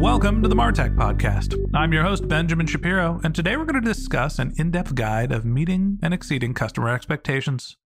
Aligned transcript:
Welcome 0.00 0.42
to 0.42 0.48
the 0.48 0.56
Martech 0.56 0.96
Podcast. 0.96 1.56
I'm 1.72 1.92
your 1.92 2.02
host, 2.02 2.26
Benjamin 2.26 2.66
Shapiro, 2.66 3.20
and 3.22 3.32
today 3.32 3.56
we're 3.56 3.64
going 3.64 3.82
to 3.82 3.92
discuss 3.92 4.38
an 4.40 4.52
in 4.56 4.72
depth 4.72 4.94
guide 4.96 5.30
of 5.30 5.44
meeting 5.44 5.98
and 6.02 6.12
exceeding 6.12 6.52
customer 6.52 6.88
expectations. 6.88 7.76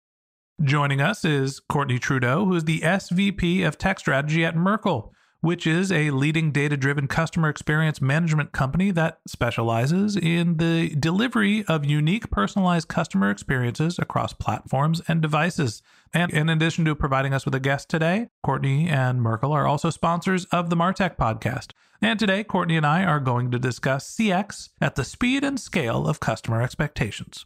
Joining 0.62 1.00
us 1.00 1.24
is 1.24 1.60
Courtney 1.60 1.98
Trudeau, 1.98 2.46
who 2.46 2.54
is 2.54 2.64
the 2.64 2.80
SVP 2.80 3.64
of 3.64 3.76
Tech 3.76 3.98
Strategy 3.98 4.44
at 4.44 4.56
Merkle, 4.56 5.12
which 5.40 5.66
is 5.66 5.92
a 5.92 6.10
leading 6.10 6.50
data 6.50 6.76
driven 6.76 7.06
customer 7.06 7.48
experience 7.48 8.00
management 8.00 8.52
company 8.52 8.90
that 8.90 9.20
specializes 9.26 10.16
in 10.16 10.56
the 10.56 10.88
delivery 10.96 11.64
of 11.66 11.84
unique 11.84 12.30
personalized 12.30 12.88
customer 12.88 13.30
experiences 13.30 13.98
across 13.98 14.32
platforms 14.32 15.00
and 15.06 15.22
devices. 15.22 15.82
And 16.12 16.32
in 16.32 16.48
addition 16.48 16.84
to 16.86 16.94
providing 16.94 17.32
us 17.32 17.44
with 17.44 17.54
a 17.54 17.60
guest 17.60 17.88
today, 17.88 18.28
Courtney 18.42 18.88
and 18.88 19.22
Merkle 19.22 19.52
are 19.52 19.66
also 19.66 19.90
sponsors 19.90 20.44
of 20.46 20.70
the 20.70 20.76
Martech 20.76 21.16
podcast. 21.16 21.72
And 22.00 22.18
today, 22.18 22.44
Courtney 22.44 22.76
and 22.76 22.86
I 22.86 23.04
are 23.04 23.20
going 23.20 23.50
to 23.50 23.58
discuss 23.58 24.16
CX 24.16 24.70
at 24.80 24.94
the 24.94 25.04
speed 25.04 25.44
and 25.44 25.58
scale 25.58 26.06
of 26.06 26.20
customer 26.20 26.62
expectations. 26.62 27.44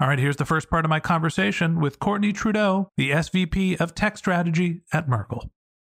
All 0.00 0.08
right, 0.08 0.18
here's 0.18 0.36
the 0.36 0.46
first 0.46 0.70
part 0.70 0.86
of 0.86 0.88
my 0.88 1.00
conversation 1.00 1.80
with 1.80 1.98
Courtney 1.98 2.32
Trudeau, 2.32 2.88
the 2.96 3.10
SVP 3.10 3.78
of 3.78 3.94
Tech 3.94 4.16
Strategy 4.16 4.80
at 4.92 5.08
Merkle. 5.08 5.50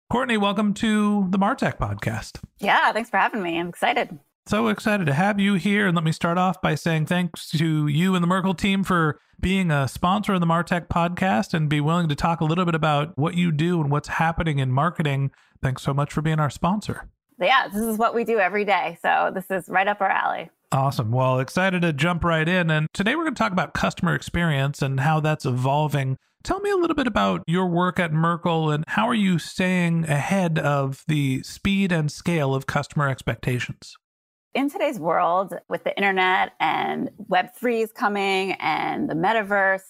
Courtney, 0.09 0.37
welcome 0.37 0.73
to 0.75 1.27
the 1.31 1.37
Martech 1.37 1.77
podcast. 1.77 2.39
Yeah, 2.59 2.93
thanks 2.93 3.09
for 3.09 3.17
having 3.17 3.43
me. 3.43 3.59
I'm 3.59 3.67
excited. 3.67 4.17
So 4.45 4.69
excited 4.69 5.05
to 5.07 5.13
have 5.13 5.37
you 5.37 5.55
here. 5.55 5.85
And 5.85 5.95
let 5.95 6.05
me 6.05 6.13
start 6.13 6.37
off 6.37 6.61
by 6.61 6.75
saying 6.75 7.07
thanks 7.07 7.49
to 7.49 7.87
you 7.87 8.15
and 8.15 8.23
the 8.23 8.27
Merkle 8.27 8.53
team 8.53 8.85
for 8.85 9.19
being 9.41 9.69
a 9.69 9.85
sponsor 9.85 10.35
of 10.35 10.39
the 10.39 10.45
Martech 10.45 10.87
podcast 10.87 11.53
and 11.53 11.67
be 11.67 11.81
willing 11.81 12.07
to 12.07 12.15
talk 12.15 12.39
a 12.39 12.45
little 12.45 12.63
bit 12.63 12.73
about 12.73 13.17
what 13.17 13.35
you 13.35 13.51
do 13.51 13.81
and 13.81 13.91
what's 13.91 14.07
happening 14.07 14.59
in 14.59 14.71
marketing. 14.71 15.29
Thanks 15.61 15.81
so 15.81 15.93
much 15.93 16.13
for 16.13 16.21
being 16.21 16.39
our 16.39 16.49
sponsor. 16.49 17.09
Yeah, 17.37 17.67
this 17.67 17.83
is 17.83 17.97
what 17.97 18.15
we 18.15 18.23
do 18.23 18.39
every 18.39 18.63
day. 18.63 18.97
So 19.01 19.31
this 19.35 19.51
is 19.51 19.67
right 19.67 19.89
up 19.89 19.99
our 19.99 20.09
alley. 20.09 20.49
Awesome. 20.71 21.11
Well, 21.11 21.39
excited 21.39 21.81
to 21.81 21.91
jump 21.91 22.23
right 22.23 22.47
in. 22.47 22.71
And 22.71 22.87
today 22.93 23.15
we're 23.15 23.23
going 23.23 23.35
to 23.35 23.39
talk 23.39 23.51
about 23.51 23.73
customer 23.73 24.15
experience 24.15 24.81
and 24.81 25.01
how 25.01 25.19
that's 25.19 25.45
evolving 25.45 26.17
Tell 26.43 26.61
me 26.61 26.71
a 26.71 26.77
little 26.77 26.95
bit 26.95 27.07
about 27.07 27.43
your 27.45 27.67
work 27.67 27.99
at 27.99 28.13
Merkle 28.13 28.69
and 28.69 28.85
how 28.87 29.07
are 29.07 29.13
you 29.13 29.37
staying 29.37 30.05
ahead 30.05 30.57
of 30.57 31.03
the 31.07 31.43
speed 31.43 31.91
and 31.91 32.09
scale 32.09 32.55
of 32.55 32.65
customer 32.65 33.09
expectations? 33.09 33.97
In 34.53 34.69
today's 34.69 34.97
world, 34.97 35.53
with 35.67 35.83
the 35.83 35.95
internet 35.97 36.53
and 36.59 37.09
Web3 37.29 37.83
is 37.83 37.91
coming 37.91 38.53
and 38.53 39.09
the 39.09 39.13
metaverse, 39.13 39.83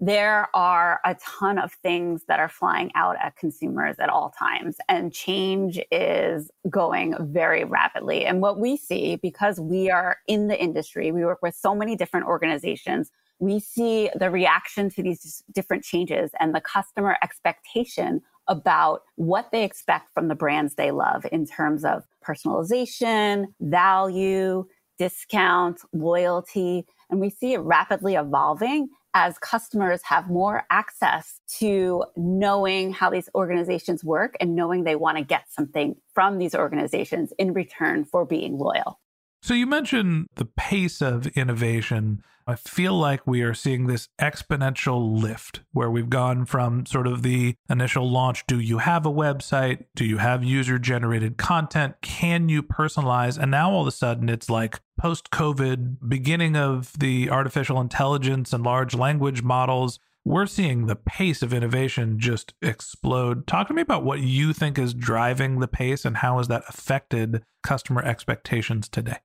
there 0.00 0.48
are 0.54 0.98
a 1.04 1.14
ton 1.22 1.58
of 1.58 1.72
things 1.74 2.24
that 2.26 2.40
are 2.40 2.48
flying 2.48 2.90
out 2.94 3.16
at 3.22 3.36
consumers 3.36 3.96
at 3.98 4.08
all 4.08 4.34
times. 4.36 4.78
And 4.88 5.12
change 5.12 5.78
is 5.92 6.50
going 6.68 7.14
very 7.20 7.64
rapidly. 7.64 8.24
And 8.24 8.40
what 8.40 8.58
we 8.58 8.76
see, 8.76 9.16
because 9.16 9.60
we 9.60 9.90
are 9.90 10.16
in 10.26 10.48
the 10.48 10.60
industry, 10.60 11.12
we 11.12 11.24
work 11.24 11.40
with 11.42 11.54
so 11.54 11.74
many 11.74 11.96
different 11.96 12.26
organizations 12.26 13.10
we 13.40 13.58
see 13.58 14.10
the 14.14 14.30
reaction 14.30 14.90
to 14.90 15.02
these 15.02 15.42
different 15.52 15.82
changes 15.82 16.30
and 16.38 16.54
the 16.54 16.60
customer 16.60 17.16
expectation 17.22 18.20
about 18.46 19.02
what 19.16 19.50
they 19.50 19.64
expect 19.64 20.12
from 20.12 20.28
the 20.28 20.34
brands 20.34 20.74
they 20.74 20.90
love 20.90 21.24
in 21.32 21.46
terms 21.46 21.84
of 21.84 22.04
personalization, 22.24 23.46
value, 23.60 24.64
discount, 24.98 25.80
loyalty. 25.92 26.84
And 27.08 27.20
we 27.20 27.30
see 27.30 27.54
it 27.54 27.60
rapidly 27.60 28.14
evolving 28.16 28.90
as 29.14 29.38
customers 29.38 30.02
have 30.04 30.28
more 30.28 30.64
access 30.70 31.40
to 31.58 32.04
knowing 32.16 32.92
how 32.92 33.10
these 33.10 33.28
organizations 33.34 34.04
work 34.04 34.36
and 34.40 34.54
knowing 34.54 34.84
they 34.84 34.96
want 34.96 35.16
to 35.16 35.24
get 35.24 35.44
something 35.50 35.96
from 36.14 36.38
these 36.38 36.54
organizations 36.54 37.32
in 37.38 37.52
return 37.52 38.04
for 38.04 38.24
being 38.24 38.58
loyal. 38.58 39.00
So 39.42 39.54
you 39.54 39.66
mentioned 39.66 40.26
the 40.36 40.44
pace 40.44 41.00
of 41.00 41.26
innovation. 41.28 42.22
I 42.50 42.56
feel 42.56 42.94
like 42.94 43.28
we 43.28 43.42
are 43.42 43.54
seeing 43.54 43.86
this 43.86 44.08
exponential 44.20 45.22
lift 45.22 45.60
where 45.72 45.88
we've 45.88 46.10
gone 46.10 46.46
from 46.46 46.84
sort 46.84 47.06
of 47.06 47.22
the 47.22 47.54
initial 47.68 48.10
launch 48.10 48.44
do 48.48 48.58
you 48.58 48.78
have 48.78 49.06
a 49.06 49.12
website? 49.12 49.84
Do 49.94 50.04
you 50.04 50.16
have 50.16 50.42
user 50.42 50.76
generated 50.76 51.36
content? 51.36 51.94
Can 52.02 52.48
you 52.48 52.64
personalize? 52.64 53.38
And 53.38 53.52
now 53.52 53.70
all 53.70 53.82
of 53.82 53.86
a 53.86 53.92
sudden 53.92 54.28
it's 54.28 54.50
like 54.50 54.80
post 54.98 55.30
COVID, 55.30 56.08
beginning 56.08 56.56
of 56.56 56.92
the 56.98 57.30
artificial 57.30 57.80
intelligence 57.80 58.52
and 58.52 58.64
large 58.64 58.96
language 58.96 59.44
models. 59.44 60.00
We're 60.24 60.46
seeing 60.46 60.86
the 60.86 60.96
pace 60.96 61.42
of 61.42 61.54
innovation 61.54 62.18
just 62.18 62.54
explode. 62.60 63.46
Talk 63.46 63.68
to 63.68 63.74
me 63.74 63.82
about 63.82 64.04
what 64.04 64.18
you 64.18 64.52
think 64.52 64.76
is 64.76 64.92
driving 64.92 65.60
the 65.60 65.68
pace 65.68 66.04
and 66.04 66.16
how 66.16 66.38
has 66.38 66.48
that 66.48 66.64
affected 66.68 67.44
customer 67.62 68.02
expectations 68.02 68.88
today? 68.88 69.18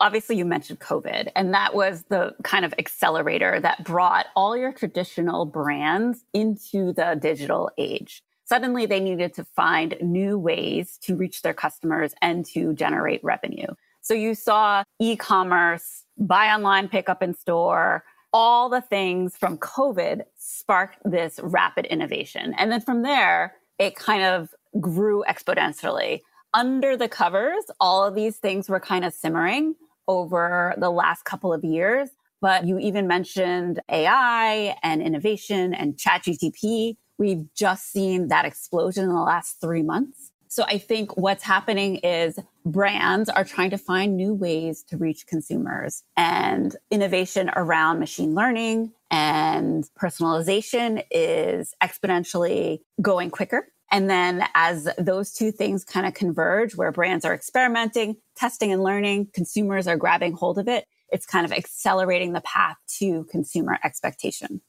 Obviously 0.00 0.36
you 0.36 0.44
mentioned 0.44 0.80
COVID, 0.80 1.30
and 1.36 1.54
that 1.54 1.74
was 1.74 2.04
the 2.08 2.34
kind 2.42 2.64
of 2.64 2.74
accelerator 2.78 3.60
that 3.60 3.84
brought 3.84 4.26
all 4.34 4.56
your 4.56 4.72
traditional 4.72 5.44
brands 5.44 6.24
into 6.32 6.92
the 6.92 7.18
digital 7.20 7.70
age. 7.78 8.22
Suddenly 8.46 8.86
they 8.86 8.98
needed 8.98 9.34
to 9.34 9.44
find 9.54 9.96
new 10.00 10.36
ways 10.38 10.98
to 11.02 11.14
reach 11.14 11.42
their 11.42 11.54
customers 11.54 12.14
and 12.20 12.44
to 12.46 12.72
generate 12.74 13.22
revenue. 13.22 13.68
So 14.00 14.14
you 14.14 14.34
saw 14.34 14.82
e-commerce, 14.98 16.04
buy 16.18 16.48
online, 16.52 16.88
pick 16.88 17.08
up 17.08 17.22
in 17.22 17.34
store, 17.34 18.02
all 18.32 18.68
the 18.68 18.80
things 18.80 19.36
from 19.36 19.58
COVID 19.58 20.22
sparked 20.36 20.98
this 21.04 21.38
rapid 21.42 21.86
innovation. 21.86 22.54
And 22.58 22.72
then 22.72 22.80
from 22.80 23.02
there, 23.02 23.54
it 23.78 23.96
kind 23.96 24.22
of 24.22 24.54
grew 24.80 25.22
exponentially. 25.28 26.20
Under 26.52 26.96
the 26.96 27.08
covers, 27.08 27.64
all 27.78 28.04
of 28.04 28.14
these 28.14 28.38
things 28.38 28.68
were 28.68 28.80
kind 28.80 29.04
of 29.04 29.12
simmering 29.12 29.74
over 30.10 30.74
the 30.76 30.90
last 30.90 31.24
couple 31.24 31.52
of 31.52 31.64
years. 31.64 32.10
But 32.40 32.66
you 32.66 32.78
even 32.78 33.06
mentioned 33.06 33.80
AI 33.88 34.76
and 34.82 35.00
innovation 35.00 35.72
and 35.72 35.96
ChatGPT. 35.96 36.96
We've 37.16 37.44
just 37.54 37.92
seen 37.92 38.28
that 38.28 38.44
explosion 38.44 39.04
in 39.04 39.10
the 39.10 39.20
last 39.20 39.60
three 39.60 39.82
months. 39.82 40.32
So 40.48 40.64
I 40.64 40.78
think 40.78 41.16
what's 41.16 41.44
happening 41.44 41.96
is 41.98 42.36
brands 42.64 43.28
are 43.28 43.44
trying 43.44 43.70
to 43.70 43.78
find 43.78 44.16
new 44.16 44.34
ways 44.34 44.82
to 44.88 44.96
reach 44.96 45.28
consumers 45.28 46.02
and 46.16 46.74
innovation 46.90 47.52
around 47.54 48.00
machine 48.00 48.34
learning 48.34 48.92
and 49.12 49.88
personalization 49.96 51.04
is 51.12 51.72
exponentially 51.80 52.80
going 53.00 53.30
quicker. 53.30 53.68
And 53.90 54.08
then 54.08 54.44
as 54.54 54.88
those 54.98 55.32
two 55.32 55.50
things 55.50 55.84
kind 55.84 56.06
of 56.06 56.14
converge, 56.14 56.76
where 56.76 56.92
brands 56.92 57.24
are 57.24 57.34
experimenting, 57.34 58.16
testing 58.36 58.72
and 58.72 58.82
learning, 58.82 59.28
consumers 59.34 59.88
are 59.88 59.96
grabbing 59.96 60.32
hold 60.32 60.58
of 60.58 60.68
it, 60.68 60.86
it's 61.10 61.26
kind 61.26 61.44
of 61.44 61.52
accelerating 61.52 62.32
the 62.32 62.40
path 62.42 62.76
to 62.98 63.24
consumer 63.24 63.78
expectation. 63.82 64.60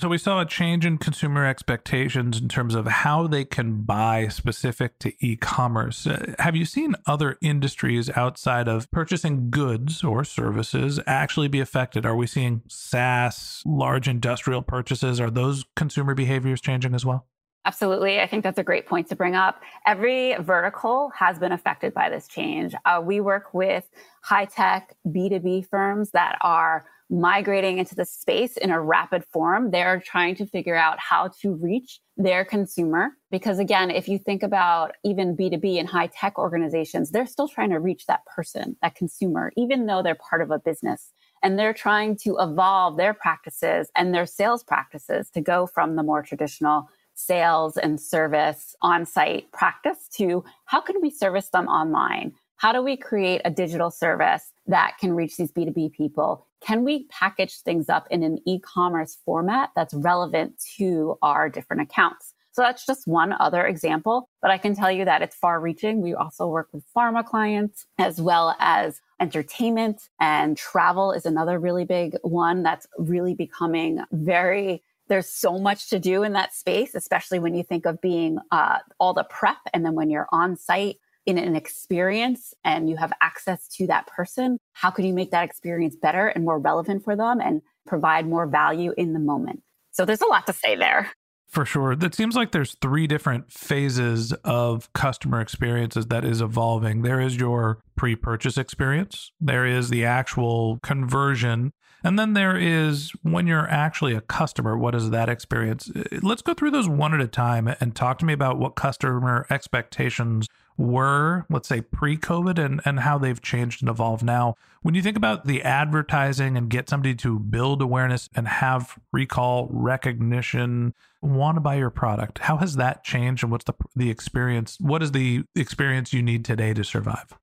So 0.00 0.08
we 0.08 0.18
saw 0.18 0.40
a 0.40 0.44
change 0.44 0.84
in 0.84 0.98
consumer 0.98 1.46
expectations 1.46 2.40
in 2.40 2.48
terms 2.48 2.74
of 2.74 2.86
how 2.86 3.28
they 3.28 3.44
can 3.44 3.82
buy 3.82 4.26
specific 4.26 4.98
to 4.98 5.12
e-commerce. 5.24 6.04
Uh, 6.04 6.34
have 6.40 6.56
you 6.56 6.64
seen 6.64 6.96
other 7.06 7.38
industries 7.40 8.10
outside 8.10 8.66
of 8.66 8.90
purchasing 8.90 9.50
goods 9.50 10.02
or 10.02 10.24
services 10.24 10.98
actually 11.06 11.46
be 11.46 11.60
affected? 11.60 12.04
Are 12.04 12.16
we 12.16 12.26
seeing 12.26 12.62
SaaS, 12.66 13.62
large 13.64 14.08
industrial 14.08 14.62
purchases? 14.62 15.20
Are 15.20 15.30
those 15.30 15.64
consumer 15.76 16.14
behaviors 16.14 16.60
changing 16.60 16.92
as 16.92 17.06
well? 17.06 17.28
Absolutely. 17.66 18.20
I 18.20 18.26
think 18.26 18.42
that's 18.42 18.58
a 18.58 18.62
great 18.62 18.86
point 18.86 19.08
to 19.08 19.16
bring 19.16 19.34
up. 19.34 19.62
Every 19.86 20.34
vertical 20.40 21.10
has 21.16 21.38
been 21.38 21.52
affected 21.52 21.94
by 21.94 22.10
this 22.10 22.28
change. 22.28 22.74
Uh, 22.84 23.00
we 23.02 23.20
work 23.20 23.54
with 23.54 23.88
high 24.22 24.44
tech 24.44 24.94
B2B 25.06 25.68
firms 25.68 26.10
that 26.10 26.36
are 26.42 26.84
migrating 27.10 27.78
into 27.78 27.94
the 27.94 28.04
space 28.04 28.56
in 28.56 28.70
a 28.70 28.80
rapid 28.80 29.24
form. 29.24 29.70
They're 29.70 30.00
trying 30.00 30.34
to 30.36 30.46
figure 30.46 30.74
out 30.74 30.98
how 30.98 31.28
to 31.40 31.54
reach 31.54 32.00
their 32.16 32.44
consumer. 32.44 33.10
Because 33.30 33.58
again, 33.58 33.90
if 33.90 34.08
you 34.08 34.18
think 34.18 34.42
about 34.42 34.92
even 35.04 35.36
B2B 35.36 35.78
and 35.78 35.88
high 35.88 36.08
tech 36.08 36.38
organizations, 36.38 37.10
they're 37.10 37.26
still 37.26 37.48
trying 37.48 37.70
to 37.70 37.80
reach 37.80 38.06
that 38.06 38.24
person, 38.26 38.76
that 38.82 38.94
consumer, 38.94 39.52
even 39.56 39.86
though 39.86 40.02
they're 40.02 40.14
part 40.16 40.42
of 40.42 40.50
a 40.50 40.58
business. 40.58 41.12
And 41.42 41.58
they're 41.58 41.74
trying 41.74 42.16
to 42.18 42.36
evolve 42.40 42.96
their 42.96 43.12
practices 43.12 43.90
and 43.96 44.14
their 44.14 44.26
sales 44.26 44.62
practices 44.62 45.30
to 45.30 45.42
go 45.42 45.66
from 45.66 45.96
the 45.96 46.02
more 46.02 46.22
traditional 46.22 46.88
sales 47.14 47.76
and 47.76 48.00
service 48.00 48.76
on 48.82 49.06
site 49.06 49.50
practice 49.52 50.08
to 50.16 50.44
how 50.64 50.80
can 50.80 51.00
we 51.00 51.10
service 51.10 51.48
them 51.48 51.68
online? 51.68 52.32
How 52.56 52.72
do 52.72 52.82
we 52.82 52.96
create 52.96 53.42
a 53.44 53.50
digital 53.50 53.90
service 53.90 54.52
that 54.66 54.96
can 54.98 55.14
reach 55.14 55.36
these 55.36 55.52
B2B 55.52 55.92
people 55.92 56.46
can 56.64 56.82
we 56.82 57.04
package 57.10 57.58
things 57.58 57.90
up 57.90 58.06
in 58.10 58.22
an 58.22 58.38
e-commerce 58.46 59.18
format 59.26 59.70
that's 59.76 59.92
relevant 59.92 60.58
to 60.78 61.18
our 61.20 61.50
different 61.50 61.82
accounts? 61.82 62.32
So 62.52 62.62
that's 62.62 62.86
just 62.86 63.06
one 63.06 63.34
other 63.38 63.66
example, 63.66 64.30
but 64.40 64.50
I 64.50 64.56
can 64.56 64.74
tell 64.74 64.90
you 64.90 65.04
that 65.04 65.20
it's 65.20 65.36
far 65.36 65.60
reaching. 65.60 66.00
We 66.00 66.14
also 66.14 66.46
work 66.46 66.68
with 66.72 66.84
pharma 66.96 67.24
clients 67.24 67.86
as 67.98 68.18
well 68.20 68.56
as 68.60 69.02
entertainment 69.20 70.08
and 70.20 70.56
travel 70.56 71.12
is 71.12 71.26
another 71.26 71.58
really 71.58 71.84
big 71.84 72.16
one 72.22 72.62
that's 72.62 72.86
really 72.96 73.34
becoming 73.34 74.02
very 74.12 74.82
there's 75.08 75.28
so 75.28 75.58
much 75.58 75.90
to 75.90 75.98
do 75.98 76.22
in 76.22 76.32
that 76.32 76.54
space, 76.54 76.94
especially 76.94 77.38
when 77.38 77.54
you 77.54 77.62
think 77.62 77.86
of 77.86 78.00
being 78.00 78.38
uh, 78.50 78.78
all 78.98 79.14
the 79.14 79.24
prep 79.24 79.58
and 79.72 79.84
then 79.84 79.94
when 79.94 80.10
you're 80.10 80.28
on 80.32 80.56
site 80.56 80.96
in 81.26 81.38
an 81.38 81.56
experience 81.56 82.52
and 82.64 82.88
you 82.88 82.96
have 82.96 83.12
access 83.20 83.66
to 83.68 83.86
that 83.86 84.06
person, 84.06 84.58
how 84.72 84.90
can 84.90 85.04
you 85.04 85.14
make 85.14 85.30
that 85.30 85.44
experience 85.44 85.96
better 85.96 86.28
and 86.28 86.44
more 86.44 86.58
relevant 86.58 87.04
for 87.04 87.16
them 87.16 87.40
and 87.40 87.62
provide 87.86 88.26
more 88.26 88.46
value 88.46 88.92
in 88.96 89.12
the 89.12 89.18
moment? 89.18 89.62
So 89.92 90.04
there's 90.04 90.20
a 90.20 90.26
lot 90.26 90.46
to 90.46 90.52
say 90.52 90.76
there. 90.76 91.10
For 91.48 91.64
sure. 91.64 91.92
It 91.92 92.14
seems 92.14 92.34
like 92.34 92.50
there's 92.50 92.74
three 92.80 93.06
different 93.06 93.52
phases 93.52 94.32
of 94.44 94.92
customer 94.92 95.40
experiences 95.40 96.06
that 96.06 96.24
is 96.24 96.40
evolving. 96.40 97.02
There 97.02 97.20
is 97.20 97.36
your 97.36 97.78
pre 97.96 98.16
purchase 98.16 98.58
experience, 98.58 99.30
there 99.40 99.64
is 99.64 99.88
the 99.88 100.04
actual 100.04 100.80
conversion, 100.82 101.72
and 102.04 102.18
then 102.18 102.34
there 102.34 102.56
is 102.56 103.12
when 103.22 103.46
you're 103.46 103.68
actually 103.68 104.14
a 104.14 104.20
customer, 104.20 104.76
what 104.76 104.94
is 104.94 105.08
that 105.10 105.30
experience? 105.30 105.90
Uh, 105.94 106.02
let's 106.20 106.42
go 106.42 106.52
through 106.52 106.70
those 106.70 106.88
one 106.88 107.14
at 107.14 107.20
a 107.20 107.26
time 107.26 107.66
and 107.80 107.96
talk 107.96 108.18
to 108.18 108.26
me 108.26 108.34
about 108.34 108.58
what 108.58 108.74
customer 108.74 109.46
expectations 109.48 110.46
were, 110.76 111.46
let's 111.48 111.68
say 111.68 111.80
pre 111.80 112.18
COVID, 112.18 112.62
and, 112.62 112.82
and 112.84 113.00
how 113.00 113.16
they've 113.16 113.40
changed 113.40 113.82
and 113.82 113.88
evolved 113.88 114.22
now. 114.22 114.54
When 114.82 114.94
you 114.94 115.00
think 115.00 115.16
about 115.16 115.46
the 115.46 115.62
advertising 115.62 116.58
and 116.58 116.68
get 116.68 116.90
somebody 116.90 117.14
to 117.16 117.38
build 117.38 117.80
awareness 117.80 118.28
and 118.34 118.46
have 118.48 118.98
recall, 119.12 119.68
recognition, 119.70 120.92
want 121.22 121.56
to 121.56 121.60
buy 121.60 121.76
your 121.76 121.90
product, 121.90 122.40
how 122.40 122.58
has 122.58 122.76
that 122.76 123.02
changed 123.02 123.42
and 123.42 123.50
what's 123.50 123.64
the, 123.64 123.74
the 123.96 124.10
experience? 124.10 124.76
What 124.78 125.02
is 125.02 125.12
the 125.12 125.44
experience 125.56 126.12
you 126.12 126.22
need 126.22 126.44
today 126.44 126.74
to 126.74 126.84
survive? 126.84 127.34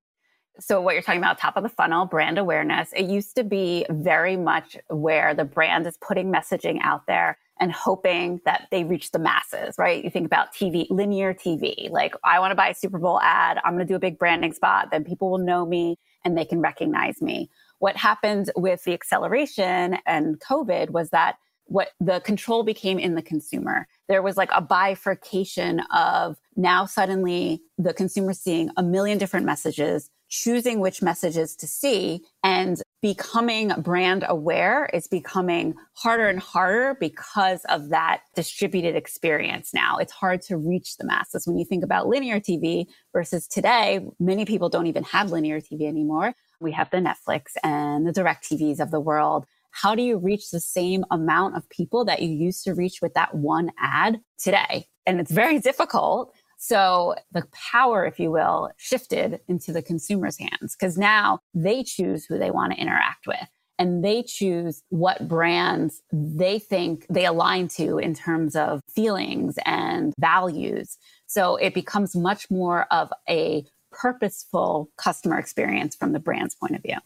So 0.60 0.80
what 0.80 0.94
you're 0.94 1.02
talking 1.02 1.20
about 1.20 1.38
top 1.38 1.56
of 1.56 1.62
the 1.62 1.68
funnel 1.68 2.06
brand 2.06 2.38
awareness 2.38 2.92
it 2.94 3.06
used 3.08 3.34
to 3.36 3.44
be 3.44 3.86
very 3.90 4.36
much 4.36 4.76
where 4.88 5.34
the 5.34 5.44
brand 5.44 5.86
is 5.86 5.96
putting 5.98 6.30
messaging 6.30 6.78
out 6.82 7.06
there 7.06 7.38
and 7.60 7.72
hoping 7.72 8.40
that 8.44 8.66
they 8.70 8.84
reach 8.84 9.10
the 9.12 9.18
masses 9.18 9.74
right 9.78 10.04
you 10.04 10.10
think 10.10 10.26
about 10.26 10.52
tv 10.52 10.86
linear 10.90 11.32
tv 11.32 11.90
like 11.90 12.14
i 12.24 12.38
want 12.38 12.50
to 12.50 12.56
buy 12.56 12.68
a 12.68 12.74
super 12.74 12.98
bowl 12.98 13.20
ad 13.20 13.58
i'm 13.64 13.74
going 13.74 13.86
to 13.86 13.90
do 13.90 13.96
a 13.96 14.00
big 14.00 14.18
branding 14.18 14.52
spot 14.52 14.88
then 14.90 15.04
people 15.04 15.30
will 15.30 15.38
know 15.38 15.64
me 15.64 15.98
and 16.24 16.36
they 16.36 16.44
can 16.44 16.60
recognize 16.60 17.20
me 17.22 17.50
what 17.78 17.96
happened 17.96 18.50
with 18.56 18.84
the 18.84 18.92
acceleration 18.92 19.96
and 20.06 20.38
covid 20.40 20.90
was 20.90 21.10
that 21.10 21.36
what 21.66 21.88
the 22.00 22.20
control 22.20 22.62
became 22.64 22.98
in 22.98 23.14
the 23.14 23.22
consumer. 23.22 23.86
There 24.08 24.22
was 24.22 24.36
like 24.36 24.50
a 24.52 24.60
bifurcation 24.60 25.80
of 25.94 26.36
now 26.54 26.84
suddenly 26.84 27.62
the 27.78 27.94
consumer 27.94 28.34
seeing 28.34 28.70
a 28.76 28.82
million 28.82 29.18
different 29.18 29.46
messages, 29.46 30.10
choosing 30.32 30.80
which 30.80 31.02
messages 31.02 31.54
to 31.54 31.66
see 31.66 32.22
and 32.42 32.80
becoming 33.02 33.68
brand 33.78 34.24
aware 34.26 34.88
is 34.94 35.06
becoming 35.06 35.74
harder 35.94 36.26
and 36.26 36.40
harder 36.40 36.96
because 36.98 37.62
of 37.68 37.90
that 37.90 38.22
distributed 38.34 38.96
experience 38.96 39.74
now. 39.74 39.98
It's 39.98 40.12
hard 40.12 40.40
to 40.42 40.56
reach 40.56 40.96
the 40.96 41.04
masses. 41.04 41.46
When 41.46 41.58
you 41.58 41.66
think 41.66 41.84
about 41.84 42.08
linear 42.08 42.40
TV 42.40 42.86
versus 43.12 43.46
today, 43.46 44.00
many 44.18 44.46
people 44.46 44.70
don't 44.70 44.86
even 44.86 45.04
have 45.04 45.30
linear 45.30 45.60
TV 45.60 45.82
anymore. 45.82 46.34
We 46.60 46.72
have 46.72 46.90
the 46.90 46.98
Netflix 46.98 47.42
and 47.62 48.06
the 48.06 48.12
direct 48.12 48.48
TVs 48.48 48.80
of 48.80 48.90
the 48.90 49.00
world. 49.00 49.44
How 49.72 49.94
do 49.94 50.02
you 50.02 50.16
reach 50.16 50.50
the 50.50 50.60
same 50.60 51.04
amount 51.10 51.56
of 51.56 51.68
people 51.68 52.06
that 52.06 52.22
you 52.22 52.30
used 52.30 52.64
to 52.64 52.74
reach 52.74 53.02
with 53.02 53.12
that 53.14 53.34
one 53.34 53.70
ad 53.78 54.20
today? 54.38 54.86
And 55.04 55.20
it's 55.20 55.30
very 55.30 55.58
difficult 55.70 56.32
so 56.64 57.16
the 57.32 57.44
power, 57.72 58.06
if 58.06 58.20
you 58.20 58.30
will, 58.30 58.70
shifted 58.76 59.40
into 59.48 59.72
the 59.72 59.82
consumer's 59.82 60.38
hands 60.38 60.76
because 60.78 60.96
now 60.96 61.40
they 61.52 61.82
choose 61.82 62.24
who 62.24 62.38
they 62.38 62.52
want 62.52 62.72
to 62.72 62.78
interact 62.80 63.26
with 63.26 63.48
and 63.80 64.04
they 64.04 64.22
choose 64.22 64.84
what 64.88 65.26
brands 65.26 66.02
they 66.12 66.60
think 66.60 67.04
they 67.10 67.26
align 67.26 67.66
to 67.66 67.98
in 67.98 68.14
terms 68.14 68.54
of 68.54 68.80
feelings 68.94 69.58
and 69.66 70.14
values. 70.20 70.98
So 71.26 71.56
it 71.56 71.74
becomes 71.74 72.14
much 72.14 72.48
more 72.48 72.86
of 72.92 73.12
a 73.28 73.64
purposeful 73.90 74.88
customer 74.96 75.40
experience 75.40 75.96
from 75.96 76.12
the 76.12 76.20
brand's 76.20 76.54
point 76.54 76.76
of 76.76 76.82
view. 76.82 76.98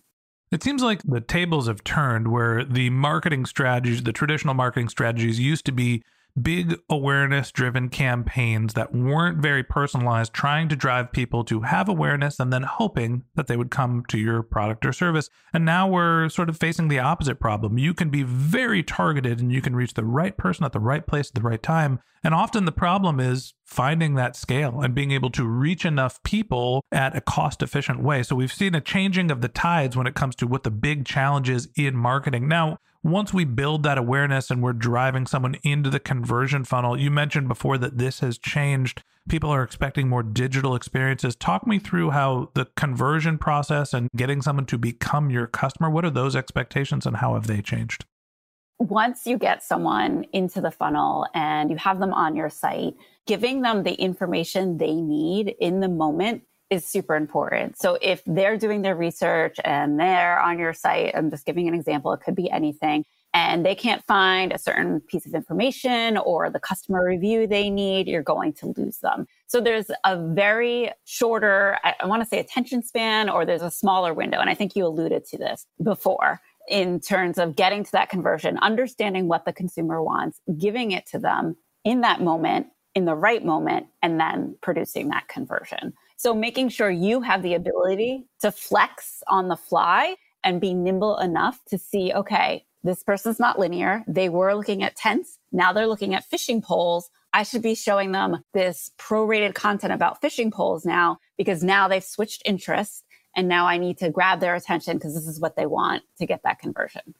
It 0.53 0.63
seems 0.63 0.83
like 0.83 1.03
the 1.03 1.23
tables 1.23 1.67
have 1.67 1.83
turned 1.83 2.29
where 2.29 2.63
the 2.63 2.91
marketing 2.91 3.47
strategies, 3.47 4.03
the 4.03 4.13
traditional 4.13 4.53
marketing 4.53 4.91
strategies 4.91 5.41
used 5.41 5.65
to 5.65 5.73
be 5.73 6.03
big 6.41 6.79
awareness 6.91 7.51
driven 7.51 7.89
campaigns 7.89 8.75
that 8.75 8.95
weren't 8.95 9.39
very 9.39 9.63
personalized, 9.63 10.33
trying 10.33 10.69
to 10.69 10.77
drive 10.77 11.13
people 11.13 11.45
to 11.45 11.63
have 11.63 11.89
awareness 11.89 12.39
and 12.39 12.53
then 12.53 12.63
hoping 12.63 13.25
that 13.35 13.47
they 13.47 13.57
would 13.57 13.71
come 13.71 14.05
to 14.09 14.19
your 14.19 14.43
product 14.43 14.85
or 14.85 14.93
service. 14.93 15.31
And 15.53 15.65
now 15.65 15.89
we're 15.89 16.29
sort 16.29 16.49
of 16.49 16.59
facing 16.59 16.89
the 16.89 16.99
opposite 16.99 17.41
problem. 17.41 17.79
You 17.79 17.95
can 17.95 18.11
be 18.11 18.23
very 18.23 18.83
targeted 18.83 19.41
and 19.41 19.51
you 19.51 19.63
can 19.63 19.75
reach 19.75 19.95
the 19.95 20.05
right 20.05 20.37
person 20.37 20.65
at 20.65 20.73
the 20.73 20.81
right 20.81 21.07
place 21.07 21.29
at 21.29 21.35
the 21.35 21.49
right 21.49 21.63
time. 21.63 22.01
And 22.23 22.35
often 22.35 22.65
the 22.65 22.73
problem 22.73 23.21
is 23.21 23.55
finding 23.65 24.15
that 24.15 24.37
scale 24.37 24.81
and 24.81 24.95
being 24.95 25.13
able 25.13 25.31
to 25.31 25.47
reach 25.47 25.85
enough 25.85 26.23
people 26.23 26.85
at 26.91 27.17
a 27.17 27.21
cost 27.21 27.63
efficient 27.63 28.03
way. 28.03 28.23
So 28.23 28.37
we've 28.37 28.53
seen 28.53 28.75
a 28.75 28.81
changing 28.81 29.31
of 29.31 29.41
the 29.41 29.49
tides 29.49 29.97
when 29.97 30.07
it 30.07 30.15
comes 30.15 30.35
to 30.37 30.47
what 30.47 30.65
the 30.65 30.71
big 30.71 31.05
challenges 31.05 31.69
in 31.77 31.97
marketing. 31.97 32.49
Now, 32.49 32.79
once 33.07 33.33
we 33.33 33.45
build 33.45 33.85
that 33.85 33.97
awareness 33.97 34.51
and 34.51 34.61
we're 34.61 34.73
driving 34.73 35.27
someone 35.27 35.55
into 35.63 35.89
the 35.89 36.01
conversion 36.01 36.65
funnel, 36.65 36.99
you 36.99 37.09
mentioned 37.09 37.47
before 37.47 37.79
that 37.79 37.99
this 37.99 38.19
has 38.19 38.37
changed. 38.37 39.03
People 39.29 39.49
are 39.51 39.63
expecting 39.63 40.09
more 40.09 40.25
digital 40.25 40.75
experiences. 40.75 41.37
Talk 41.37 41.67
me 41.69 41.79
through 41.79 42.11
how 42.11 42.51
the 42.55 42.67
conversion 42.77 43.39
process 43.39 43.95
and 43.95 44.09
getting 44.17 44.43
someone 44.43 44.67
to 44.67 44.77
become 44.77 45.31
your 45.31 45.47
customer, 45.47 45.89
what 45.89 46.05
are 46.05 46.11
those 46.11 46.35
expectations 46.35 47.07
and 47.07 47.19
how 47.19 47.35
have 47.35 47.47
they 47.47 47.63
changed? 47.63 48.05
Once 48.79 49.25
you 49.25 49.39
get 49.39 49.63
someone 49.63 50.27
into 50.33 50.61
the 50.61 50.71
funnel 50.71 51.27
and 51.33 51.71
you 51.71 51.77
have 51.77 52.01
them 52.01 52.13
on 52.13 52.35
your 52.35 52.51
site, 52.51 52.95
giving 53.27 53.63
them 53.63 53.85
the 53.85 53.95
information 53.95 54.79
they 54.79 54.95
need 54.95 55.55
in 55.61 55.79
the 55.79 55.89
moment 55.89 56.43
is 56.71 56.85
super 56.85 57.17
important. 57.17 57.79
So 57.79 57.99
if 58.03 58.23
they're 58.27 58.57
doing 58.57 58.83
their 58.83 58.97
research 58.97 59.59
and 59.65 59.99
they're 60.01 60.41
on 60.41 60.59
your 60.59 60.73
site, 60.73 61.15
I'm 61.15 61.31
just 61.31 61.47
giving 61.47 61.69
an 61.69 61.75
example, 61.75 62.13
it 62.13 62.21
could 62.21 62.35
be 62.35 62.51
anything, 62.51 63.05
and 63.33 63.67
they 63.67 63.75
can't 63.75 64.03
find 64.07 64.51
a 64.51 64.59
certain 64.59 65.01
piece 65.01 65.27
of 65.27 65.35
information 65.35 66.17
or 66.17 66.49
the 66.49 66.59
customer 66.59 67.07
review 67.07 67.47
they 67.47 67.69
need, 67.69 68.09
you're 68.09 68.23
going 68.23 68.55
to 68.55 68.73
lose 68.79 68.99
them. 68.99 69.27
So 69.47 69.61
there's 69.61 69.91
a 70.05 70.17
very 70.33 70.91
shorter, 71.05 71.79
I, 71.85 71.95
I 72.01 72.07
want 72.07 72.23
to 72.23 72.29
say 72.29 72.39
attention 72.39 72.83
span, 72.83 73.29
or 73.29 73.45
there's 73.45 73.63
a 73.63 73.71
smaller 73.71 74.15
window. 74.15 74.39
And 74.41 74.49
I 74.49 74.55
think 74.55 74.75
you 74.75 74.87
alluded 74.87 75.27
to 75.27 75.39
this 75.39 75.67
before 75.83 76.41
in 76.69 76.99
terms 76.99 77.39
of 77.39 77.55
getting 77.55 77.85
to 77.85 77.93
that 77.93 78.09
conversion, 78.09 78.59
understanding 78.59 79.29
what 79.29 79.45
the 79.45 79.53
consumer 79.53 80.03
wants, 80.03 80.41
giving 80.59 80.93
it 80.93 81.07
to 81.09 81.19
them 81.19 81.57
in 81.85 82.01
that 82.01 82.23
moment, 82.23 82.69
in 82.95 83.05
the 83.05 83.15
right 83.15 83.45
moment, 83.45 83.87
and 84.03 84.19
then 84.19 84.57
producing 84.63 85.09
that 85.09 85.29
conversion. 85.29 85.93
So 86.17 86.35
making 86.35 86.71
sure 86.71 86.91
you 86.91 87.21
have 87.21 87.43
the 87.43 87.55
ability 87.55 88.27
to 88.41 88.51
flex 88.51 89.23
on 89.29 89.49
the 89.49 89.57
fly 89.57 90.17
and 90.43 90.61
be 90.61 90.75
nimble 90.75 91.19
enough 91.19 91.61
to 91.67 91.79
see, 91.79 92.13
okay, 92.13 92.65
this 92.83 93.03
person's 93.03 93.41
not 93.41 93.59
linear. 93.59 94.05
They 94.07 94.29
were 94.29 94.55
looking 94.55 94.83
at 94.83 94.97
tents. 94.97 95.39
Now 95.53 95.73
they're 95.73 95.87
looking 95.87 96.15
at 96.15 96.25
fishing 96.25 96.63
poles. 96.63 97.11
I 97.33 97.43
should 97.43 97.63
be 97.63 97.75
showing 97.75 98.13
them 98.13 98.43
this 98.55 98.91
prorated 98.99 99.55
content 99.55 99.93
about 99.93 100.21
fishing 100.21 100.51
poles 100.51 100.87
now 100.87 101.19
because 101.37 101.63
now 101.63 101.89
they've 101.89 102.03
switched 102.03 102.43
interests 102.45 103.03
and 103.37 103.49
now 103.49 103.67
I 103.67 103.77
need 103.77 103.99
to 103.99 104.11
grab 104.11 104.41
their 104.41 104.55
attention 104.55 104.97
because 104.97 105.15
this 105.15 105.27
is 105.27 105.39
what 105.39 105.57
they 105.57 105.67
want 105.67 106.03
to 106.19 106.27
get 106.27 106.43
that 106.45 106.59
conversion. 106.59 107.15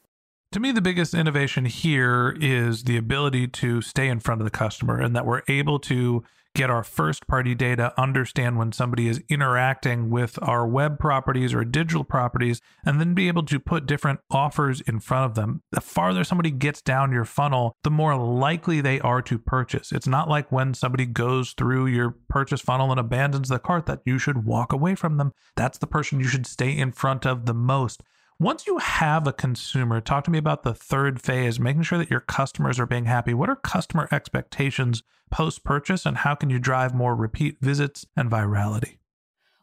To 0.53 0.59
me, 0.59 0.71
the 0.71 0.81
biggest 0.81 1.13
innovation 1.13 1.65
here 1.65 2.35
is 2.39 2.85
the 2.85 2.97
ability 2.97 3.47
to 3.49 3.81
stay 3.81 4.07
in 4.07 4.19
front 4.19 4.41
of 4.41 4.45
the 4.45 4.51
customer 4.51 4.99
and 4.99 5.15
that 5.15 5.25
we're 5.25 5.43
able 5.47 5.77
to 5.79 6.23
get 6.57 6.69
our 6.71 6.83
first 6.83 7.27
party 7.27 7.53
data, 7.53 7.93
understand 7.97 8.57
when 8.57 8.71
somebody 8.71 9.07
is 9.07 9.21
interacting 9.29 10.09
with 10.09 10.39
our 10.41 10.67
web 10.67 10.97
properties 10.97 11.53
or 11.53 11.63
digital 11.63 12.03
properties, 12.03 12.59
and 12.83 12.99
then 12.99 13.13
be 13.13 13.27
able 13.27 13.43
to 13.43 13.59
put 13.59 13.85
different 13.85 14.19
offers 14.31 14.81
in 14.81 14.99
front 14.99 15.25
of 15.25 15.35
them. 15.35 15.61
The 15.71 15.81
farther 15.81 16.23
somebody 16.23 16.49
gets 16.49 16.81
down 16.81 17.11
your 17.11 17.25
funnel, 17.25 17.75
the 17.83 17.91
more 17.91 18.17
likely 18.17 18.81
they 18.81 18.99
are 19.01 19.21
to 19.21 19.37
purchase. 19.37 19.91
It's 19.91 20.07
not 20.07 20.29
like 20.29 20.51
when 20.51 20.73
somebody 20.73 21.05
goes 21.05 21.51
through 21.51 21.85
your 21.85 22.17
purchase 22.27 22.61
funnel 22.61 22.89
and 22.89 22.99
abandons 22.99 23.49
the 23.49 23.59
cart 23.59 23.85
that 23.85 24.01
you 24.03 24.17
should 24.17 24.43
walk 24.43 24.73
away 24.73 24.95
from 24.95 25.17
them. 25.17 25.33
That's 25.55 25.77
the 25.77 25.85
person 25.85 26.19
you 26.19 26.27
should 26.27 26.47
stay 26.47 26.75
in 26.75 26.91
front 26.91 27.27
of 27.27 27.45
the 27.45 27.53
most. 27.53 28.01
Once 28.39 28.67
you 28.67 28.77
have 28.77 29.25
a 29.25 29.33
consumer, 29.33 29.99
talk 29.99 30.23
to 30.23 30.29
me 30.29 30.37
about 30.37 30.61
the 30.61 30.73
third 30.73 31.19
phase, 31.19 31.59
making 31.59 31.81
sure 31.81 31.97
that 31.97 32.11
your 32.11 32.19
customers 32.19 32.79
are 32.79 32.85
being 32.85 33.05
happy. 33.05 33.33
What 33.33 33.49
are 33.49 33.55
customer 33.55 34.07
expectations 34.11 35.01
post 35.31 35.63
purchase, 35.63 36.05
and 36.05 36.17
how 36.17 36.35
can 36.35 36.51
you 36.51 36.59
drive 36.59 36.93
more 36.93 37.15
repeat 37.15 37.57
visits 37.61 38.05
and 38.15 38.29
virality? 38.29 38.97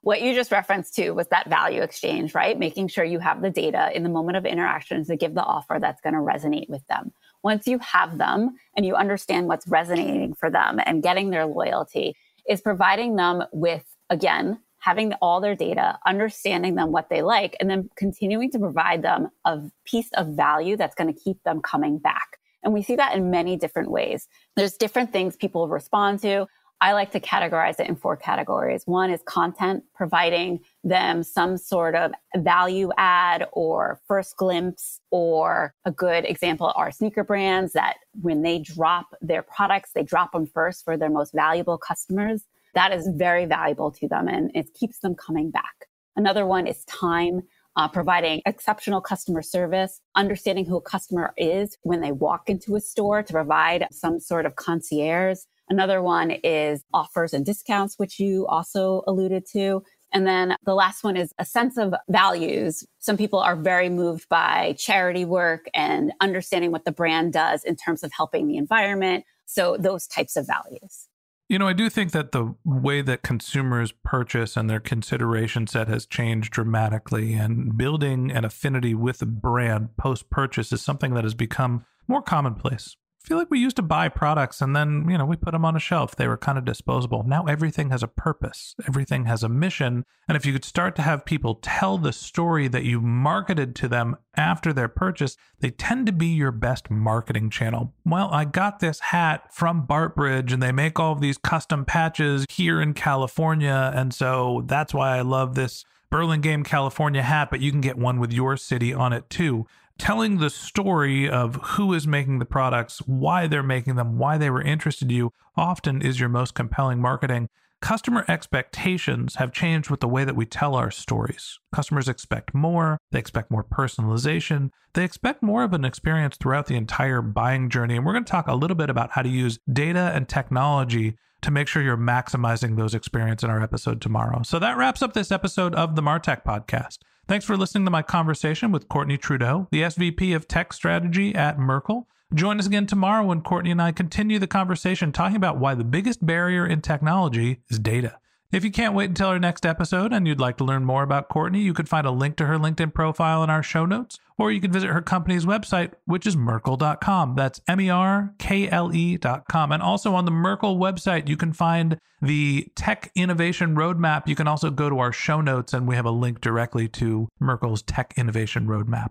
What 0.00 0.23
you 0.23 0.35
just 0.35 0.50
referenced 0.50 0.97
to 0.97 1.12
was 1.12 1.28
that 1.28 1.49
value 1.49 1.83
exchange, 1.83 2.35
right? 2.35 2.59
Making 2.59 2.88
sure 2.88 3.04
you 3.04 3.21
have 3.21 3.43
the 3.43 3.50
data 3.50 3.93
in 3.95 4.02
the 4.02 4.09
moment 4.09 4.38
of 4.38 4.45
interactions 4.45 5.07
to 5.07 5.14
give 5.14 5.35
the 5.35 5.45
offer 5.45 5.78
that's 5.81 6.00
going 6.00 6.14
to 6.14 6.19
resonate 6.19 6.69
with 6.69 6.85
them. 6.88 7.12
Once 7.45 7.69
you 7.69 7.78
have 7.78 8.19
them 8.19 8.57
and 8.76 8.85
you 8.85 8.97
understand 8.97 9.47
what's 9.47 9.69
resonating 9.69 10.35
for 10.35 10.50
them 10.50 10.81
and 10.85 11.00
getting 11.00 11.31
their 11.31 11.47
loyalty, 11.47 12.16
is 12.49 12.61
providing 12.61 13.14
them 13.14 13.45
with, 13.52 13.85
again, 14.11 14.59
having 14.85 15.14
all 15.23 15.41
their 15.41 15.57
data, 15.57 15.99
understanding 16.05 16.75
them 16.75 16.93
what 16.93 17.09
they 17.09 17.23
like, 17.23 17.57
and 17.59 17.71
then 17.71 17.88
continuing 17.97 18.50
to 18.50 18.59
provide 18.59 19.00
them 19.00 19.31
a 19.47 19.59
piece 19.87 20.11
of 20.12 20.29
value 20.37 20.76
that's 20.76 20.95
going 20.95 21.12
to 21.12 21.19
keep 21.19 21.43
them 21.43 21.62
coming 21.62 21.97
back. 21.97 22.38
And 22.62 22.75
we 22.75 22.83
see 22.83 22.95
that 22.97 23.17
in 23.17 23.31
many 23.31 23.57
different 23.57 23.91
ways. 23.91 24.29
There's 24.57 24.75
different 24.75 25.11
things 25.11 25.37
people 25.37 25.69
respond 25.69 26.21
to. 26.21 26.47
I 26.83 26.93
like 26.93 27.12
to 27.12 27.21
categorize 27.21 27.81
it 27.81 27.88
in 27.88 27.97
four 27.97 28.14
categories. 28.14 28.83
One 28.85 29.11
is 29.11 29.23
content, 29.25 29.85
providing 29.95 30.61
them 30.83 31.23
some 31.23 31.57
sort 31.57 31.95
of 31.95 32.12
value 32.37 32.91
add 32.99 33.47
or 33.53 34.03
first 34.07 34.37
glimpse, 34.37 35.00
or 35.11 35.73
a 35.87 35.93
good 35.93 36.26
example 36.26 36.75
are 36.76 36.91
sneaker 36.91 37.25
brands 37.25 37.73
that 37.73 37.97
when 38.21 38.43
they 38.43 38.59
drop 38.59 39.07
their 39.23 39.43
products, 39.43 39.93
they 39.95 40.03
drop 40.03 40.33
them 40.33 40.45
first 40.47 40.85
for 40.85 40.99
their 40.99 41.11
most 41.11 41.33
valuable 41.33 41.79
customers 41.79 42.43
that 42.75 42.93
is 42.93 43.09
very 43.16 43.47
valuable 43.47 43.90
to 43.93 44.09
them 44.09 44.28
and 44.28 44.50
it 44.54 44.75
keeps 44.75 44.99
them 45.00 45.14
coming 45.14 45.50
back. 45.50 45.88
Another 46.16 46.47
one 46.47 46.66
is 46.66 46.85
time. 46.85 47.43
Uh, 47.76 47.88
providing 47.88 48.40
exceptional 48.47 49.00
customer 49.00 49.43
service, 49.43 50.00
understanding 50.14 50.64
who 50.64 50.76
a 50.76 50.81
customer 50.81 51.35
is 51.37 51.76
when 51.83 52.00
they 52.00 52.12
walk 52.12 52.49
into 52.49 52.76
a 52.76 52.81
store 52.81 53.21
to 53.21 53.33
provide 53.33 53.85
some 53.90 54.21
sort 54.21 54.47
of 54.47 54.54
concierge. 54.54 55.38
Another 55.69 56.00
one 56.00 56.31
is 56.31 56.85
offers 56.95 57.33
and 57.33 57.45
discounts, 57.45 57.99
which 57.99 58.21
you 58.21 58.47
also 58.47 59.02
alluded 59.09 59.45
to. 59.54 59.83
And 60.12 60.25
then 60.25 60.54
the 60.64 60.75
last 60.75 61.02
one 61.02 61.16
is 61.16 61.35
a 61.40 61.45
sense 61.45 61.76
of 61.76 61.93
values. 62.09 62.85
Some 63.00 63.16
people 63.16 63.40
are 63.40 63.57
very 63.57 63.88
moved 63.88 64.28
by 64.28 64.76
charity 64.78 65.25
work 65.25 65.66
and 65.75 66.12
understanding 66.21 66.71
what 66.71 66.85
the 66.85 66.93
brand 66.93 67.33
does 67.33 67.64
in 67.64 67.75
terms 67.75 68.04
of 68.04 68.12
helping 68.12 68.47
the 68.47 68.57
environment. 68.57 69.25
So 69.47 69.76
those 69.76 70.07
types 70.07 70.37
of 70.37 70.47
values. 70.47 71.09
You 71.49 71.59
know, 71.59 71.69
I 71.69 71.75
do 71.75 71.91
think 71.91 72.13
that 72.13 72.33
the 72.33 72.55
way 72.65 73.03
that 73.03 73.23
consumers 73.23 73.93
purchase 73.93 74.57
and 74.57 74.69
their 74.69 74.81
consideration 74.81 75.67
set 75.67 75.89
has 75.89 76.07
changed 76.07 76.53
dramatically, 76.53 77.35
and 77.35 77.77
building 77.77 78.31
an 78.31 78.45
affinity 78.45 78.95
with 78.95 79.21
a 79.21 79.27
brand 79.27 79.97
post 79.99 80.31
purchase 80.31 80.73
is 80.73 80.81
something 80.81 81.13
that 81.15 81.25
has 81.25 81.35
become 81.35 81.85
more 82.09 82.23
commonplace 82.23 82.97
feel 83.25 83.38
like 83.38 83.50
we 83.50 83.59
used 83.59 83.76
to 83.76 83.83
buy 83.83 84.09
products 84.09 84.61
and 84.61 84.76
then, 84.76 85.09
you 85.09 85.16
know, 85.16 85.25
we 85.25 85.37
put 85.37 85.52
them 85.52 85.64
on 85.64 85.75
a 85.75 85.81
shelf. 85.81 86.14
They 86.14 86.28
were 86.28 86.37
kind 86.37 86.59
of 86.59 86.64
disposable. 86.64 87.25
Now 87.26 87.47
everything 87.47 87.90
has 87.90 88.02
a 88.02 88.09
purpose, 88.09 88.75
everything 88.87 89.25
has 89.25 89.43
a 89.43 89.49
mission. 89.49 90.04
And 90.28 90.37
if 90.37 90.45
you 90.45 90.52
could 90.52 90.64
start 90.64 90.95
to 90.97 91.02
have 91.02 91.25
people 91.25 91.59
tell 91.62 91.97
the 91.97 92.12
story 92.12 92.69
that 92.69 92.85
you 92.85 93.00
marketed 93.00 93.75
to 93.76 93.88
them 93.88 94.16
after 94.37 94.73
their 94.73 94.88
purchase, 94.88 95.37
they 95.61 95.71
tend 95.71 96.07
to 96.07 96.12
be 96.12 96.26
your 96.26 96.52
best 96.52 96.90
marketing 96.90 97.49
channel. 97.49 97.95
Well, 98.04 98.28
I 98.31 98.45
got 98.45 98.81
this 98.81 99.00
hat 99.00 99.52
from 99.52 99.87
Bartbridge 99.87 100.52
and 100.52 100.62
they 100.62 100.73
make 100.73 101.00
all 101.00 101.12
of 101.12 101.21
these 101.21 101.38
custom 101.38 101.87
patches 101.87 102.45
here 102.50 102.81
in 102.81 102.93
California. 102.93 103.90
And 103.95 104.12
so 104.12 104.64
that's 104.66 104.93
why 104.93 105.16
I 105.16 105.23
love 105.23 105.54
this 105.54 105.85
Burlingame, 106.11 106.62
California 106.62 107.23
hat, 107.23 107.49
but 107.50 107.61
you 107.61 107.73
can 107.73 107.81
get 107.81 107.99
one 107.99 108.21
with 108.21 108.33
your 108.33 108.57
city 108.57 108.95
on 108.95 109.12
it 109.12 109.28
too 109.28 109.66
telling 109.99 110.39
the 110.39 110.51
story 110.51 111.29
of 111.29 111.57
who 111.57 111.93
is 111.93 112.07
making 112.07 112.39
the 112.39 112.45
products, 112.45 112.99
why 113.07 113.47
they're 113.47 113.63
making 113.63 113.97
them, 113.97 114.19
why 114.19 114.39
they 114.39 114.51
were 114.51 114.63
interested 114.63 115.11
in 115.11 115.17
you, 115.17 115.33
often 115.57 116.03
is 116.03 116.21
your 116.21 116.29
most 116.29 116.55
compelling 116.55 117.01
marketing. 117.01 117.49
Customer 117.81 118.25
expectations 118.29 119.35
have 119.37 119.53
changed 119.53 119.91
with 119.91 120.01
the 120.01 120.09
way 120.09 120.25
that 120.25 120.37
we 120.37 120.47
tell 120.47 120.75
our 120.75 120.91
stories. 120.91 121.59
Customers 121.75 122.09
expect 122.09 122.55
more, 122.55 122.99
they 123.13 123.19
expect 123.19 123.51
more 123.51 123.63
personalization, 123.65 124.71
they 124.95 125.05
expect 125.05 125.43
more 125.43 125.63
of 125.65 125.75
an 125.75 125.85
experience 125.85 126.37
throughout 126.37 126.67
the 126.67 126.77
entire 126.77 127.21
buying 127.21 127.69
journey. 127.69 127.97
And 127.97 128.07
we're 128.07 128.13
going 128.13 128.25
to 128.25 128.31
talk 128.31 128.49
a 128.49 128.55
little 128.55 128.77
bit 128.77 128.89
about 128.89 129.11
how 129.11 129.23
to 129.23 129.29
use 129.29 129.59
data 129.71 130.13
and 130.15 130.29
technology 130.29 131.17
to 131.43 131.51
make 131.51 131.69
sure 131.69 131.83
you're 131.83 131.97
maximizing 131.99 132.77
those 132.77 132.95
experiences 132.95 133.45
in 133.45 133.51
our 133.51 133.63
episode 133.63 134.01
tomorrow. 134.01 134.43
So 134.45 134.59
that 134.61 134.79
wraps 134.79 135.03
up 135.03 135.13
this 135.13 135.31
episode 135.31 135.75
of 135.75 135.95
the 135.95 136.03
Martech 136.03 136.43
podcast. 136.43 136.99
Thanks 137.26 137.47
for 137.47 137.57
listening 137.57 137.87
to 137.87 137.90
my 137.90 138.02
conversation 138.02 138.71
with 138.71 138.90
Courtney 138.90 139.16
Trudeau, 139.16 139.66
the 139.71 139.81
SVP 139.81 140.37
of 140.37 140.47
Tech 140.47 140.75
Strategy 140.75 141.35
at 141.35 141.59
Merkle. 141.59 142.07
Join 142.35 142.59
us 142.59 142.66
again 142.66 142.87
tomorrow 142.87 143.25
when 143.25 143.40
Courtney 143.40 143.71
and 143.71 143.81
I 143.81 143.93
continue 143.93 144.38
the 144.38 144.47
conversation 144.47 145.11
talking 145.11 145.37
about 145.37 145.59
why 145.59 145.75
the 145.75 145.85
biggest 145.85 146.25
barrier 146.26 146.66
in 146.66 146.83
technology 146.83 147.62
is 147.71 147.78
data. 147.78 148.19
If 148.55 148.63
you 148.63 148.71
can't 148.71 148.95
wait 148.95 149.09
until 149.09 149.31
our 149.31 149.41
next 149.41 149.67
episode 149.67 150.13
and 150.13 150.29
you'd 150.29 150.39
like 150.39 150.59
to 150.59 150.65
learn 150.65 150.85
more 150.85 151.03
about 151.03 151.29
Courtney, 151.29 151.61
you 151.61 151.75
can 151.75 151.87
find 151.87 152.07
a 152.07 152.13
link 152.13 152.37
to 152.37 152.47
her 152.47 152.57
LinkedIn 152.57 152.95
profile 152.95 153.43
in 153.43 153.51
our 153.51 153.65
show 153.65 153.85
notes, 153.85 154.21
or 154.39 154.53
you 154.53 154.61
can 154.61 154.71
visit 154.71 154.91
her 154.91 155.03
company's 155.03 155.45
website, 155.45 155.91
which 156.05 156.25
is 156.25 156.37
Merkle.com. 156.37 157.35
That's 157.35 157.61
M 157.67 157.81
E 157.81 157.91
R 157.91 158.33
K 158.39 158.71
L 158.71 158.95
E.com. 158.95 159.73
And 159.73 159.83
also 159.83 160.15
on 160.15 160.25
the 160.25 160.31
Merkle 160.31 160.79
website, 160.79 161.29
you 161.29 161.37
can 161.37 161.53
find 161.53 161.99
the 162.23 162.69
tech 162.77 163.11
innovation 163.17 163.75
roadmap. 163.75 164.29
You 164.29 164.37
can 164.37 164.47
also 164.47 164.71
go 164.71 164.89
to 164.89 165.01
our 165.01 165.11
show 165.11 165.41
notes, 165.41 165.73
and 165.73 165.89
we 165.89 165.97
have 165.97 166.07
a 166.07 166.13
link 166.13 166.41
directly 166.41 166.87
to 166.91 167.29
Merkle's 167.41 167.83
tech 167.83 168.15
innovation 168.17 168.69
roadmap. 168.69 169.11